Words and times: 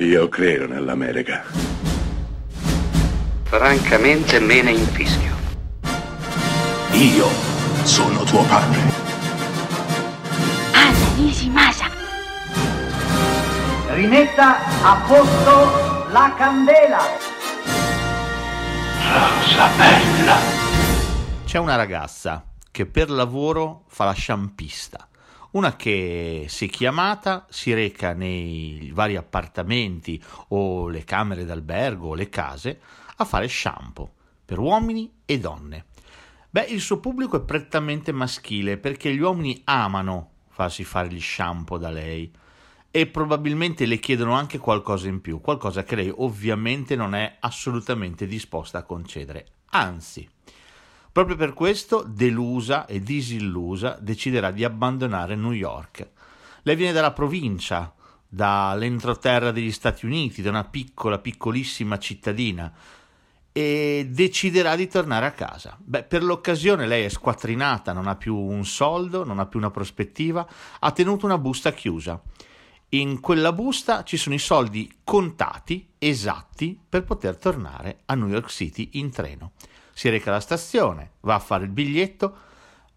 Io 0.00 0.28
credo 0.28 0.68
nell'America. 0.68 1.42
Francamente 3.42 4.38
me 4.38 4.62
ne 4.62 4.70
infischio. 4.70 5.34
Io 6.92 7.26
sono 7.82 8.22
tuo 8.22 8.44
padre. 8.44 8.80
Anna 10.72 11.14
Nishimasa. 11.16 11.90
Rimetta 13.88 14.58
a 14.82 15.04
posto 15.04 16.06
la 16.12 16.32
candela. 16.36 17.00
Rosa 19.02 19.68
bella. 19.76 20.36
C'è 21.44 21.58
una 21.58 21.74
ragazza 21.74 22.44
che 22.70 22.86
per 22.86 23.10
lavoro 23.10 23.82
fa 23.88 24.04
la 24.04 24.12
sciampista. 24.12 25.07
Una 25.58 25.74
che, 25.74 26.46
se 26.48 26.68
chiamata, 26.68 27.44
si 27.50 27.74
reca 27.74 28.12
nei 28.12 28.92
vari 28.94 29.16
appartamenti 29.16 30.22
o 30.50 30.86
le 30.86 31.02
camere 31.02 31.44
d'albergo 31.44 32.10
o 32.10 32.14
le 32.14 32.28
case 32.28 32.80
a 33.16 33.24
fare 33.24 33.48
shampoo 33.48 34.08
per 34.44 34.60
uomini 34.60 35.12
e 35.24 35.40
donne. 35.40 35.86
Beh, 36.48 36.66
il 36.66 36.80
suo 36.80 37.00
pubblico 37.00 37.38
è 37.38 37.44
prettamente 37.44 38.12
maschile 38.12 38.76
perché 38.76 39.12
gli 39.12 39.18
uomini 39.18 39.60
amano 39.64 40.30
farsi 40.46 40.84
fare 40.84 41.08
gli 41.08 41.20
shampoo 41.20 41.76
da 41.76 41.90
lei 41.90 42.32
e 42.92 43.06
probabilmente 43.08 43.84
le 43.84 43.98
chiedono 43.98 44.34
anche 44.34 44.58
qualcosa 44.58 45.08
in 45.08 45.20
più, 45.20 45.40
qualcosa 45.40 45.82
che 45.82 45.96
lei 45.96 46.12
ovviamente 46.18 46.94
non 46.94 47.16
è 47.16 47.38
assolutamente 47.40 48.28
disposta 48.28 48.78
a 48.78 48.84
concedere. 48.84 49.46
Anzi, 49.70 50.24
proprio 51.18 51.36
per 51.36 51.52
questo, 51.52 52.04
delusa 52.06 52.86
e 52.86 53.00
disillusa, 53.00 53.98
deciderà 54.00 54.52
di 54.52 54.62
abbandonare 54.62 55.34
New 55.34 55.50
York. 55.50 56.10
Lei 56.62 56.76
viene 56.76 56.92
dalla 56.92 57.10
provincia, 57.10 57.92
dall'entroterra 58.28 59.50
degli 59.50 59.72
Stati 59.72 60.06
Uniti, 60.06 60.42
da 60.42 60.50
una 60.50 60.62
piccola, 60.62 61.18
piccolissima 61.18 61.98
cittadina, 61.98 62.72
e 63.50 64.06
deciderà 64.08 64.76
di 64.76 64.86
tornare 64.86 65.26
a 65.26 65.32
casa. 65.32 65.76
Beh, 65.80 66.04
per 66.04 66.22
l'occasione 66.22 66.86
lei 66.86 67.02
è 67.02 67.08
squattrinata, 67.08 67.92
non 67.92 68.06
ha 68.06 68.14
più 68.14 68.36
un 68.36 68.64
soldo, 68.64 69.24
non 69.24 69.40
ha 69.40 69.46
più 69.46 69.58
una 69.58 69.72
prospettiva, 69.72 70.46
ha 70.78 70.92
tenuto 70.92 71.26
una 71.26 71.38
busta 71.38 71.72
chiusa. 71.72 72.22
In 72.90 73.18
quella 73.18 73.52
busta 73.52 74.04
ci 74.04 74.16
sono 74.16 74.36
i 74.36 74.38
soldi 74.38 75.00
contati, 75.02 75.94
esatti, 75.98 76.80
per 76.88 77.02
poter 77.02 77.36
tornare 77.38 78.02
a 78.04 78.14
New 78.14 78.28
York 78.28 78.50
City 78.50 78.90
in 78.92 79.10
treno. 79.10 79.50
Si 79.98 80.08
reca 80.08 80.30
alla 80.30 80.38
stazione, 80.38 81.14
va 81.22 81.34
a 81.34 81.40
fare 81.40 81.64
il 81.64 81.70
biglietto, 81.70 82.36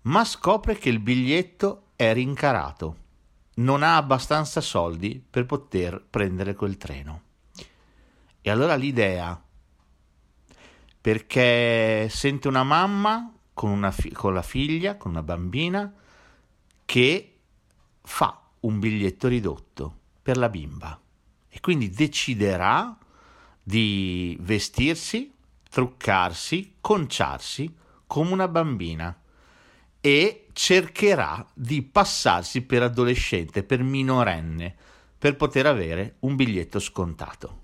ma 0.02 0.24
scopre 0.24 0.78
che 0.78 0.90
il 0.90 1.00
biglietto 1.00 1.86
è 1.96 2.14
rincarato. 2.14 2.96
Non 3.56 3.82
ha 3.82 3.96
abbastanza 3.96 4.62
soldi 4.62 5.20
per 5.28 5.48
poter 5.48 6.06
prendere 6.08 6.54
quel 6.54 6.78
treno. 6.78 7.22
E 8.40 8.52
allora 8.52 8.76
l'idea 8.76 9.44
perché 11.02 12.08
sente 12.08 12.48
una 12.48 12.64
mamma 12.64 13.34
con, 13.52 13.72
una 13.72 13.90
fi- 13.90 14.12
con 14.12 14.36
la 14.36 14.44
figlia, 14.44 14.96
con 14.96 15.10
una 15.10 15.24
bambina, 15.24 15.92
che 16.86 17.40
fa 18.00 18.42
un 18.60 18.78
biglietto 18.78 19.28
ridotto 19.28 19.98
per 20.22 20.38
la 20.38 20.50
bimba 20.50 21.02
e 21.50 21.60
quindi 21.62 21.90
deciderà 21.90 22.96
di 23.64 24.38
vestirsi, 24.40 25.34
truccarsi, 25.72 26.74
conciarsi 26.82 27.74
come 28.06 28.34
una 28.34 28.50
bambina 28.50 29.18
e 30.02 30.48
cercherà 30.52 31.46
di 31.54 31.82
passarsi 31.82 32.64
per 32.64 32.84
adolescente, 32.84 33.64
per 33.64 33.82
minorenne, 33.82 34.76
per 35.18 35.38
poter 35.38 35.68
avere 35.68 36.16
un 36.20 36.36
biglietto 36.36 36.80
scontato. 36.80 37.60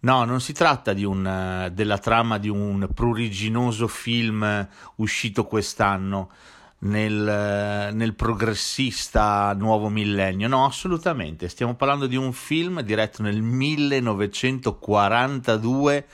No, 0.00 0.24
non 0.24 0.40
si 0.40 0.52
tratta 0.54 0.92
un, 0.92 1.70
della 1.72 1.98
trama 1.98 2.38
di 2.38 2.48
un 2.48 2.88
pruriginoso 2.92 3.86
film 3.86 4.68
uscito 4.96 5.44
quest'anno 5.44 6.30
nel, 6.78 7.90
nel, 7.92 8.14
progressista 8.14 9.52
nuovo 9.52 9.90
millennio. 9.90 10.48
No, 10.48 10.64
assolutamente. 10.64 11.48
Stiamo 11.48 11.74
parlando 11.74 12.06
di 12.06 12.16
un 12.16 12.32
film 12.32 12.80
diretto 12.80 13.22
nel 13.22 13.42
1942 13.42 16.06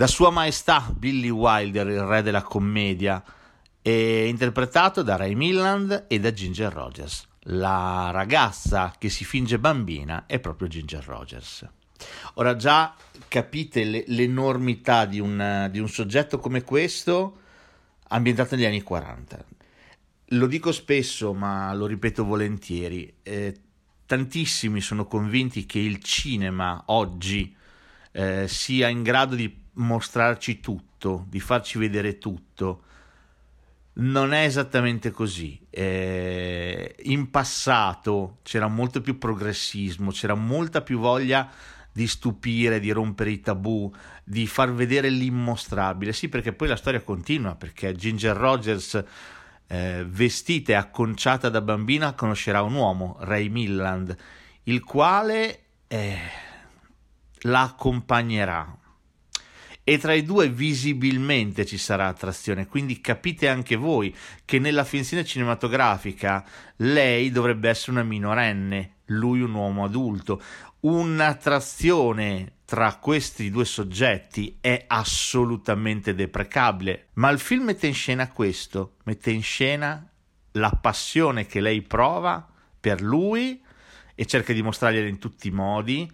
da 0.00 0.06
Sua 0.06 0.30
Maestà 0.30 0.90
Billy 0.96 1.28
Wilder, 1.28 1.86
il 1.88 2.00
re 2.00 2.22
della 2.22 2.40
commedia, 2.40 3.22
interpretato 3.82 5.02
da 5.02 5.16
Ray 5.16 5.34
Milland 5.34 6.06
e 6.08 6.18
da 6.18 6.32
Ginger 6.32 6.72
Rogers. 6.72 7.28
La 7.40 8.08
ragazza 8.10 8.94
che 8.96 9.10
si 9.10 9.26
finge 9.26 9.58
bambina 9.58 10.24
è 10.24 10.40
proprio 10.40 10.68
Ginger 10.68 11.04
Rogers. 11.04 11.68
Ora 12.36 12.56
già 12.56 12.94
capite 13.28 13.84
le, 13.84 14.04
l'enormità 14.06 15.04
di 15.04 15.20
un, 15.20 15.68
di 15.70 15.78
un 15.78 15.88
soggetto 15.90 16.38
come 16.38 16.62
questo 16.62 17.40
ambientato 18.08 18.56
negli 18.56 18.64
anni 18.64 18.80
40. 18.80 19.44
Lo 20.28 20.46
dico 20.46 20.72
spesso, 20.72 21.34
ma 21.34 21.74
lo 21.74 21.84
ripeto 21.84 22.24
volentieri. 22.24 23.16
Eh, 23.22 23.54
tantissimi 24.06 24.80
sono 24.80 25.04
convinti 25.04 25.66
che 25.66 25.78
il 25.78 26.02
cinema 26.02 26.84
oggi 26.86 27.54
eh, 28.12 28.48
sia 28.48 28.88
in 28.88 29.02
grado 29.02 29.34
di 29.34 29.59
mostrarci 29.74 30.60
tutto, 30.60 31.26
di 31.28 31.40
farci 31.40 31.78
vedere 31.78 32.18
tutto. 32.18 32.82
Non 33.92 34.32
è 34.32 34.44
esattamente 34.44 35.10
così. 35.10 35.60
Eh, 35.68 36.94
in 37.04 37.30
passato 37.30 38.38
c'era 38.42 38.68
molto 38.68 39.00
più 39.00 39.18
progressismo, 39.18 40.10
c'era 40.10 40.34
molta 40.34 40.80
più 40.80 40.98
voglia 40.98 41.50
di 41.92 42.06
stupire, 42.06 42.80
di 42.80 42.90
rompere 42.92 43.30
i 43.30 43.40
tabù, 43.40 43.92
di 44.24 44.46
far 44.46 44.72
vedere 44.72 45.10
l'immostrabile. 45.10 46.12
Sì, 46.12 46.28
perché 46.28 46.52
poi 46.52 46.68
la 46.68 46.76
storia 46.76 47.02
continua, 47.02 47.54
perché 47.56 47.94
Ginger 47.94 48.36
Rogers, 48.36 49.04
eh, 49.66 50.04
vestita 50.08 50.72
e 50.72 50.76
acconciata 50.76 51.48
da 51.48 51.60
bambina, 51.60 52.14
conoscerà 52.14 52.62
un 52.62 52.74
uomo, 52.74 53.16
Ray 53.20 53.48
Milland, 53.48 54.16
il 54.64 54.82
quale 54.84 55.60
eh, 55.88 56.18
la 57.40 57.62
accompagnerà. 57.62 58.78
E 59.90 59.98
tra 59.98 60.14
i 60.14 60.22
due 60.22 60.48
visibilmente 60.48 61.66
ci 61.66 61.76
sarà 61.76 62.06
attrazione, 62.06 62.68
quindi 62.68 63.00
capite 63.00 63.48
anche 63.48 63.74
voi 63.74 64.14
che 64.44 64.60
nella 64.60 64.84
finzione 64.84 65.24
cinematografica 65.24 66.46
lei 66.76 67.32
dovrebbe 67.32 67.68
essere 67.68 67.90
una 67.90 68.04
minorenne, 68.04 68.98
lui 69.06 69.40
un 69.40 69.52
uomo 69.52 69.82
adulto. 69.82 70.40
Un'attrazione 70.82 72.58
tra 72.66 72.98
questi 73.00 73.50
due 73.50 73.64
soggetti 73.64 74.58
è 74.60 74.84
assolutamente 74.86 76.14
deprecabile, 76.14 77.08
ma 77.14 77.28
il 77.30 77.40
film 77.40 77.64
mette 77.64 77.88
in 77.88 77.94
scena 77.94 78.28
questo, 78.28 78.98
mette 79.06 79.32
in 79.32 79.42
scena 79.42 80.08
la 80.52 80.70
passione 80.70 81.46
che 81.46 81.60
lei 81.60 81.82
prova 81.82 82.48
per 82.78 83.00
lui 83.00 83.60
e 84.14 84.24
cerca 84.24 84.52
di 84.52 84.62
mostrargliela 84.62 85.08
in 85.08 85.18
tutti 85.18 85.48
i 85.48 85.50
modi 85.50 86.08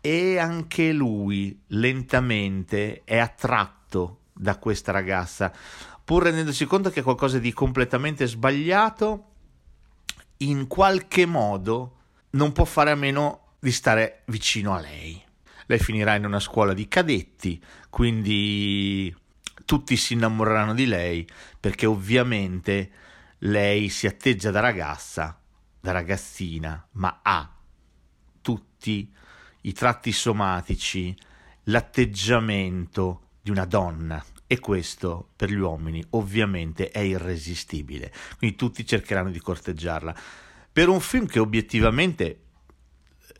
e 0.00 0.38
anche 0.38 0.92
lui 0.92 1.60
lentamente 1.68 3.02
è 3.04 3.18
attratto 3.18 4.20
da 4.32 4.56
questa 4.56 4.92
ragazza, 4.92 5.52
pur 6.04 6.22
rendendosi 6.24 6.64
conto 6.64 6.90
che 6.90 7.00
è 7.00 7.02
qualcosa 7.02 7.38
di 7.38 7.52
completamente 7.52 8.26
sbagliato, 8.26 9.24
in 10.38 10.66
qualche 10.66 11.26
modo 11.26 11.96
non 12.30 12.52
può 12.52 12.64
fare 12.64 12.90
a 12.90 12.94
meno 12.94 13.54
di 13.58 13.72
stare 13.72 14.22
vicino 14.26 14.74
a 14.74 14.80
lei. 14.80 15.22
Lei 15.66 15.78
finirà 15.78 16.14
in 16.14 16.24
una 16.24 16.40
scuola 16.40 16.72
di 16.72 16.88
cadetti, 16.88 17.62
quindi 17.90 19.14
tutti 19.64 19.96
si 19.96 20.14
innamoreranno 20.14 20.72
di 20.72 20.86
lei 20.86 21.28
perché 21.60 21.84
ovviamente 21.84 22.90
lei 23.40 23.88
si 23.90 24.06
atteggia 24.06 24.50
da 24.50 24.60
ragazza, 24.60 25.38
da 25.80 25.92
ragazzina, 25.92 26.88
ma 26.92 27.20
ha 27.22 27.52
tutti 28.40 28.90
i 28.90 29.12
tratti 29.72 30.12
somatici, 30.12 31.14
l'atteggiamento 31.64 33.22
di 33.40 33.50
una 33.50 33.64
donna 33.64 34.24
e 34.46 34.58
questo 34.58 35.28
per 35.36 35.50
gli 35.50 35.58
uomini 35.58 36.02
ovviamente 36.10 36.90
è 36.90 37.00
irresistibile. 37.00 38.12
Quindi 38.38 38.56
tutti 38.56 38.86
cercheranno 38.86 39.30
di 39.30 39.40
corteggiarla. 39.40 40.14
Per 40.72 40.88
un 40.88 41.00
film 41.00 41.26
che 41.26 41.38
obiettivamente 41.38 42.42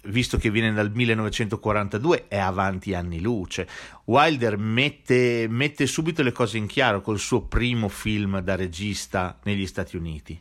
visto 0.04 0.38
che 0.38 0.50
viene 0.50 0.72
dal 0.72 0.90
1942, 0.92 2.28
è 2.28 2.38
avanti 2.38 2.94
anni 2.94 3.20
luce. 3.20 3.68
Wilder 4.04 4.56
mette, 4.56 5.46
mette 5.48 5.86
subito 5.86 6.22
le 6.22 6.32
cose 6.32 6.58
in 6.58 6.66
chiaro 6.66 7.00
col 7.00 7.18
suo 7.18 7.42
primo 7.42 7.88
film 7.88 8.40
da 8.40 8.54
regista 8.54 9.38
negli 9.44 9.66
Stati 9.66 9.96
Uniti. 9.96 10.40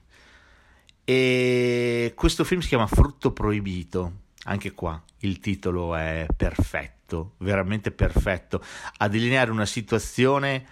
E 1.04 2.14
questo 2.16 2.44
film 2.44 2.62
si 2.62 2.68
chiama 2.68 2.88
Frutto 2.88 3.32
Proibito. 3.32 4.26
Anche 4.50 4.72
qua 4.72 5.02
il 5.20 5.40
titolo 5.40 5.96
è 5.96 6.26
perfetto, 6.36 7.34
veramente 7.40 7.92
perfetto, 7.92 8.64
a 8.98 9.08
delineare 9.10 9.52
una 9.52 9.66
situazione 9.66 10.66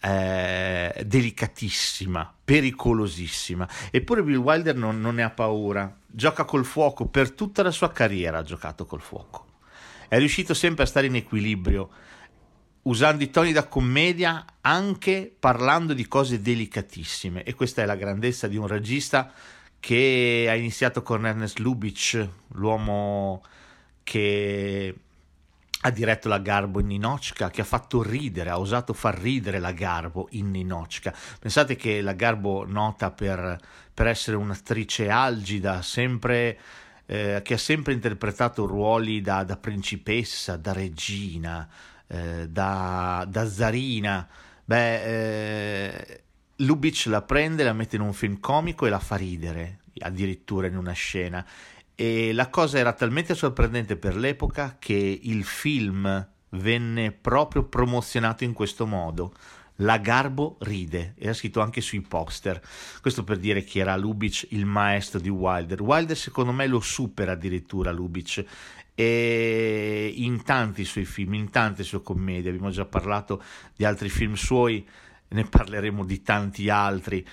eh, 0.00 1.02
delicatissima, 1.04 2.34
pericolosissima. 2.44 3.68
Eppure 3.90 4.22
Bill 4.22 4.36
Wilder 4.36 4.76
non, 4.76 5.00
non, 5.00 5.16
ne 5.16 5.24
ha 5.24 5.30
paura, 5.30 5.92
gioca 6.06 6.44
col 6.44 6.64
fuoco, 6.64 7.06
per 7.06 7.32
tutta 7.32 7.64
la 7.64 7.72
sua 7.72 7.90
carriera 7.90 8.38
ha 8.38 8.42
giocato 8.42 8.84
col 8.86 9.00
fuoco. 9.00 9.44
È 10.06 10.18
riuscito 10.18 10.54
sempre 10.54 10.84
a 10.84 10.86
stare 10.86 11.06
in 11.06 11.16
equilibrio, 11.16 11.90
usando 12.82 13.24
i 13.24 13.30
toni 13.30 13.50
da 13.50 13.66
commedia 13.66 14.44
anche 14.60 15.34
parlando 15.36 15.94
di 15.94 16.06
cose 16.06 16.40
delicatissime 16.40 17.42
e 17.42 17.54
questa 17.54 17.82
è 17.82 17.86
la 17.86 17.96
grandezza 17.96 18.46
di 18.46 18.56
un 18.56 18.68
regista 18.68 19.32
che 19.80 20.46
ha 20.48 20.54
iniziato 20.54 21.02
con 21.02 21.26
Ernest 21.26 21.58
Lubitsch, 21.58 22.28
l'uomo 22.52 23.42
che 24.02 24.94
ha 25.86 25.90
diretto 25.90 26.28
la 26.28 26.38
Garbo 26.38 26.80
in 26.80 26.86
Ninochka, 26.86 27.50
che 27.50 27.60
ha 27.60 27.64
fatto 27.64 28.02
ridere, 28.02 28.50
ha 28.50 28.58
osato 28.58 28.92
far 28.92 29.18
ridere 29.18 29.58
la 29.58 29.72
Garbo 29.72 30.26
in 30.30 30.50
Ninochka. 30.50 31.14
Pensate 31.38 31.76
che 31.76 32.00
la 32.00 32.12
Garbo 32.14 32.64
nota 32.66 33.10
per, 33.10 33.58
per 33.94 34.06
essere 34.08 34.36
un'attrice 34.36 35.08
algida, 35.08 35.82
sempre, 35.82 36.58
eh, 37.06 37.40
che 37.44 37.54
ha 37.54 37.58
sempre 37.58 37.92
interpretato 37.92 38.66
ruoli 38.66 39.20
da, 39.20 39.44
da 39.44 39.56
principessa, 39.56 40.56
da 40.56 40.72
regina, 40.72 41.68
eh, 42.08 42.48
da, 42.48 43.24
da, 43.28 43.48
zarina. 43.48 44.26
Beh, 44.64 45.84
eh, 45.84 46.22
Lubitsch 46.56 47.06
la 47.06 47.22
prende, 47.22 47.64
la 47.64 47.72
mette 47.72 47.96
in 47.96 48.02
un 48.02 48.12
film 48.12 48.40
comico 48.40 48.86
e 48.86 48.90
la 48.90 48.98
fa 48.98 49.16
ridere, 49.16 49.80
addirittura 49.98 50.66
in 50.66 50.76
una 50.76 50.92
scena 50.92 51.44
e 51.98 52.34
la 52.34 52.50
cosa 52.50 52.78
era 52.78 52.92
talmente 52.92 53.34
sorprendente 53.34 53.96
per 53.96 54.16
l'epoca 54.16 54.76
che 54.78 55.18
il 55.22 55.44
film 55.44 56.28
venne 56.50 57.10
proprio 57.10 57.64
promozionato 57.64 58.44
in 58.44 58.52
questo 58.52 58.86
modo. 58.86 59.32
La 59.80 59.96
Garbo 59.96 60.56
ride, 60.60 61.14
era 61.18 61.32
scritto 61.32 61.60
anche 61.60 61.80
sui 61.80 62.02
poster. 62.02 62.62
Questo 63.00 63.24
per 63.24 63.38
dire 63.38 63.64
che 63.64 63.78
era 63.78 63.96
Lubitsch 63.96 64.48
il 64.50 64.66
maestro 64.66 65.18
di 65.20 65.30
Wilder. 65.30 65.80
Wilder 65.80 66.16
secondo 66.16 66.52
me 66.52 66.66
lo 66.66 66.80
supera 66.80 67.32
addirittura 67.32 67.90
Lubitsch 67.92 68.44
e 68.94 70.12
in 70.16 70.42
tanti 70.42 70.84
suoi 70.84 71.04
film, 71.06 71.34
in 71.34 71.50
tante 71.50 71.82
sue 71.82 72.02
commedie, 72.02 72.50
abbiamo 72.50 72.70
già 72.70 72.84
parlato 72.84 73.42
di 73.74 73.84
altri 73.84 74.10
film 74.10 74.34
suoi, 74.34 74.86
ne 75.28 75.44
parleremo 75.44 76.04
di 76.04 76.22
tanti 76.22 76.68
altri 76.68 77.26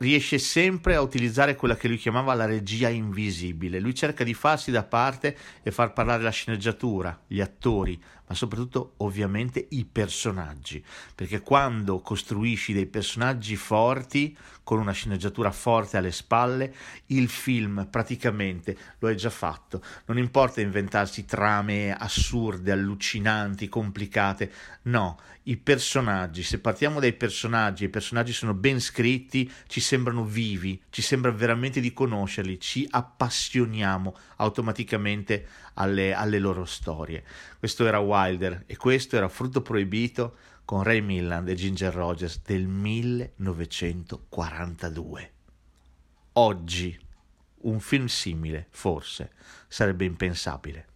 riesce 0.00 0.38
sempre 0.38 0.94
a 0.94 1.02
utilizzare 1.02 1.56
quella 1.56 1.76
che 1.76 1.88
lui 1.88 1.98
chiamava 1.98 2.34
la 2.34 2.46
regia 2.46 2.88
invisibile. 2.88 3.80
Lui 3.80 3.94
cerca 3.94 4.24
di 4.24 4.34
farsi 4.34 4.70
da 4.70 4.82
parte 4.82 5.36
e 5.62 5.70
far 5.70 5.92
parlare 5.92 6.22
la 6.22 6.30
sceneggiatura, 6.30 7.18
gli 7.26 7.40
attori, 7.40 8.00
ma 8.30 8.34
soprattutto 8.34 8.94
ovviamente 8.98 9.66
i 9.70 9.84
personaggi, 9.84 10.82
perché 11.14 11.40
quando 11.40 12.00
costruisci 12.00 12.72
dei 12.72 12.86
personaggi 12.86 13.56
forti, 13.56 14.36
con 14.62 14.78
una 14.78 14.92
sceneggiatura 14.92 15.50
forte 15.50 15.96
alle 15.96 16.12
spalle, 16.12 16.72
il 17.06 17.28
film 17.28 17.88
praticamente 17.90 18.76
lo 19.00 19.08
hai 19.08 19.16
già 19.16 19.30
fatto. 19.30 19.82
Non 20.06 20.16
importa 20.16 20.60
inventarsi 20.60 21.24
trame 21.24 21.92
assurde, 21.92 22.70
allucinanti, 22.70 23.68
complicate, 23.68 24.52
no, 24.82 25.18
i 25.44 25.56
personaggi, 25.56 26.44
se 26.44 26.60
partiamo 26.60 27.00
dai 27.00 27.14
personaggi, 27.14 27.82
i 27.82 27.88
personaggi 27.88 28.32
sono 28.32 28.54
ben 28.54 28.78
scritti, 28.78 29.50
ci 29.66 29.80
sembrano 29.90 30.24
vivi, 30.24 30.80
ci 30.90 31.02
sembra 31.02 31.32
veramente 31.32 31.80
di 31.80 31.92
conoscerli, 31.92 32.60
ci 32.60 32.86
appassioniamo 32.88 34.16
automaticamente 34.36 35.48
alle, 35.74 36.14
alle 36.14 36.38
loro 36.38 36.64
storie. 36.64 37.24
Questo 37.58 37.84
era 37.84 37.98
Wilder 37.98 38.62
e 38.66 38.76
questo 38.76 39.16
era 39.16 39.28
Frutto 39.28 39.62
Proibito 39.62 40.36
con 40.64 40.84
Ray 40.84 41.00
Milland 41.00 41.48
e 41.48 41.56
Ginger 41.56 41.92
Rogers 41.92 42.40
del 42.44 42.68
1942. 42.68 45.32
Oggi 46.34 46.96
un 47.62 47.80
film 47.80 48.06
simile, 48.06 48.68
forse, 48.70 49.32
sarebbe 49.66 50.04
impensabile. 50.04 50.86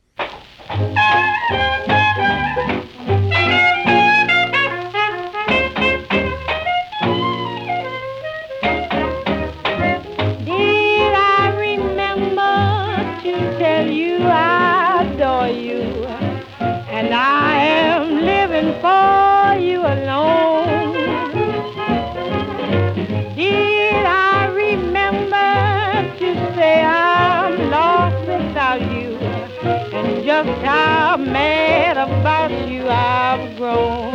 Oh. 33.66 34.13